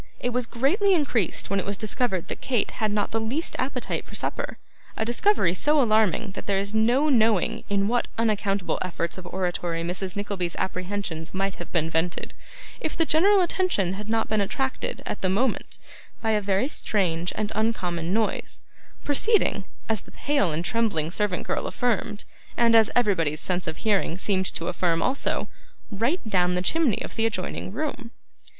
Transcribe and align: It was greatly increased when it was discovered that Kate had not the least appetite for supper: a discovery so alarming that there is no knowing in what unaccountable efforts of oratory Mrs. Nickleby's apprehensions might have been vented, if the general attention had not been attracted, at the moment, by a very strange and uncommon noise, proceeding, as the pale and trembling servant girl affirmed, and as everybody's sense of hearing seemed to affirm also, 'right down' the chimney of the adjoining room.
It 0.19 0.31
was 0.31 0.47
greatly 0.47 0.95
increased 0.95 1.51
when 1.51 1.59
it 1.59 1.65
was 1.67 1.77
discovered 1.77 2.27
that 2.27 2.41
Kate 2.41 2.71
had 2.71 2.91
not 2.91 3.11
the 3.11 3.19
least 3.19 3.55
appetite 3.59 4.03
for 4.03 4.15
supper: 4.15 4.57
a 4.97 5.05
discovery 5.05 5.53
so 5.53 5.79
alarming 5.79 6.31
that 6.31 6.47
there 6.47 6.57
is 6.57 6.73
no 6.73 7.07
knowing 7.07 7.65
in 7.69 7.87
what 7.87 8.07
unaccountable 8.17 8.79
efforts 8.81 9.19
of 9.19 9.27
oratory 9.27 9.83
Mrs. 9.83 10.15
Nickleby's 10.15 10.55
apprehensions 10.55 11.35
might 11.35 11.53
have 11.61 11.71
been 11.71 11.87
vented, 11.87 12.33
if 12.79 12.97
the 12.97 13.05
general 13.05 13.41
attention 13.41 13.93
had 13.93 14.09
not 14.09 14.27
been 14.27 14.41
attracted, 14.41 15.03
at 15.05 15.21
the 15.21 15.29
moment, 15.29 15.77
by 16.19 16.31
a 16.31 16.41
very 16.41 16.67
strange 16.67 17.31
and 17.35 17.51
uncommon 17.53 18.11
noise, 18.11 18.61
proceeding, 19.03 19.65
as 19.87 20.01
the 20.01 20.11
pale 20.11 20.51
and 20.51 20.65
trembling 20.65 21.11
servant 21.11 21.45
girl 21.45 21.67
affirmed, 21.67 22.23
and 22.57 22.73
as 22.75 22.89
everybody's 22.95 23.39
sense 23.39 23.67
of 23.67 23.77
hearing 23.77 24.17
seemed 24.17 24.47
to 24.47 24.65
affirm 24.67 25.03
also, 25.03 25.47
'right 25.91 26.27
down' 26.27 26.55
the 26.55 26.63
chimney 26.63 27.03
of 27.03 27.13
the 27.13 27.25
adjoining 27.27 27.71
room. 27.71 28.09